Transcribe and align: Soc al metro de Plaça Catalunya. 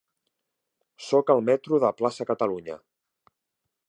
Soc 1.07 1.29
al 1.33 1.43
metro 1.49 1.79
de 1.83 1.91
Plaça 2.01 2.27
Catalunya. 2.31 2.79